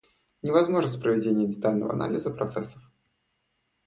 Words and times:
Невозможность 0.41 0.99
проведения 0.99 1.45
детального 1.45 1.93
анализа 1.93 2.31
процессов 2.31 2.89